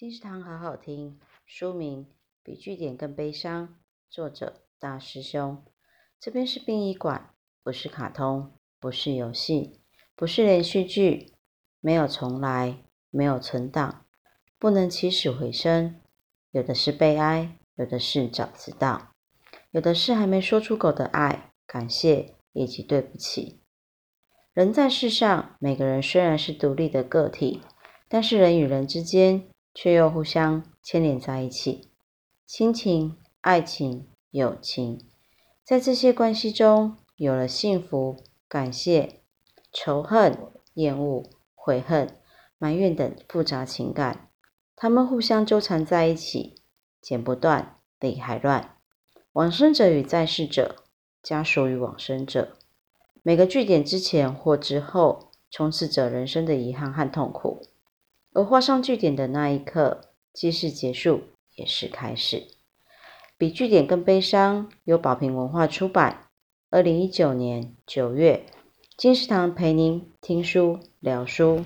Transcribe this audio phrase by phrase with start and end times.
[0.00, 2.04] 金石堂好好听，书名
[2.42, 3.68] 《比句点更悲伤》，
[4.08, 5.62] 作者大师兄。
[6.18, 9.82] 这边是殡仪馆，不是卡通，不是游戏，
[10.16, 11.34] 不是连续剧，
[11.82, 14.06] 没有重来，没有存档，
[14.58, 16.00] 不能起死回生。
[16.52, 19.12] 有的是悲哀，有的是早知道，
[19.70, 23.60] 有的是还没说出口的爱、感谢以及对不起。
[24.54, 27.60] 人在世上，每个人虽然是独立的个体，
[28.08, 31.90] 但是人与人之间却又互相牵连在一起。
[32.46, 35.06] 亲情、爱情、友情，
[35.64, 38.16] 在这些关系中，有了幸福、
[38.48, 39.20] 感谢、
[39.72, 40.36] 仇恨、
[40.74, 42.16] 厌恶、悔恨、
[42.58, 44.28] 埋怨等复杂情感，
[44.74, 46.62] 他们互相纠缠在一起，
[47.00, 48.76] 剪不断，理还乱。
[49.32, 50.84] 往生者与在世者，
[51.22, 52.56] 家属与往生者。
[53.22, 57.62] 每个句点之前或之后，充斥着人生的遗憾和痛苦，
[58.32, 60.00] 而画上句点的那一刻，
[60.32, 61.22] 既是结束，
[61.56, 62.46] 也是开始。
[63.36, 66.28] 比句点更悲伤，由宝瓶文化出版，
[66.70, 68.46] 二零一九年九月。
[68.96, 71.64] 金石堂陪您听书聊书。